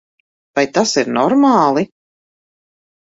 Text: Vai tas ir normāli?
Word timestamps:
Vai 0.59 0.63
tas 0.77 0.93
ir 1.01 1.11
normāli? 1.17 1.83